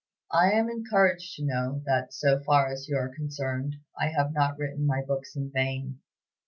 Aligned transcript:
I 0.31 0.53
am 0.53 0.67
encouraged 0.67 1.35
to 1.35 1.45
know, 1.45 1.83
that, 1.85 2.11
so 2.11 2.39
far 2.39 2.65
as 2.71 2.87
you 2.87 2.97
are 2.97 3.13
concerned, 3.15 3.75
I 3.99 4.07
have 4.07 4.33
not 4.33 4.57
written 4.57 4.87
my 4.87 5.03
books 5.03 5.35
in 5.35 5.51
vain. 5.53 5.99